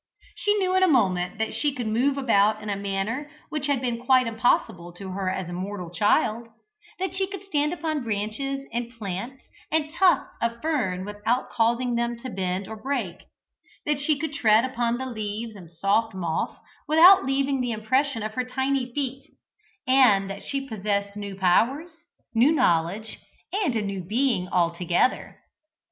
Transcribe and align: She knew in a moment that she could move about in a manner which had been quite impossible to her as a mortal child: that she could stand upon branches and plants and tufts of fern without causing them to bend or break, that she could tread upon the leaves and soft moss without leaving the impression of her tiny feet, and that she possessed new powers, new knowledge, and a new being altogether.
She 0.33 0.55
knew 0.55 0.75
in 0.75 0.81
a 0.81 0.87
moment 0.87 1.37
that 1.37 1.53
she 1.53 1.75
could 1.75 1.85
move 1.85 2.17
about 2.17 2.59
in 2.63 2.71
a 2.71 2.75
manner 2.75 3.29
which 3.49 3.67
had 3.67 3.81
been 3.81 4.03
quite 4.03 4.25
impossible 4.25 4.91
to 4.93 5.11
her 5.11 5.29
as 5.29 5.47
a 5.47 5.53
mortal 5.53 5.91
child: 5.91 6.47
that 6.97 7.13
she 7.13 7.27
could 7.27 7.43
stand 7.43 7.71
upon 7.71 8.03
branches 8.03 8.67
and 8.73 8.89
plants 8.89 9.43
and 9.71 9.91
tufts 9.93 10.31
of 10.41 10.59
fern 10.59 11.05
without 11.05 11.51
causing 11.51 11.93
them 11.93 12.17
to 12.21 12.31
bend 12.31 12.67
or 12.67 12.75
break, 12.81 13.17
that 13.85 13.99
she 13.99 14.17
could 14.17 14.33
tread 14.33 14.65
upon 14.65 14.97
the 14.97 15.05
leaves 15.05 15.55
and 15.55 15.69
soft 15.69 16.15
moss 16.15 16.57
without 16.87 17.23
leaving 17.23 17.61
the 17.61 17.71
impression 17.71 18.23
of 18.23 18.33
her 18.33 18.43
tiny 18.43 18.91
feet, 18.95 19.29
and 19.87 20.31
that 20.31 20.41
she 20.41 20.67
possessed 20.67 21.15
new 21.15 21.35
powers, 21.35 21.91
new 22.33 22.51
knowledge, 22.51 23.19
and 23.53 23.75
a 23.75 23.83
new 23.83 24.01
being 24.03 24.47
altogether. 24.49 25.41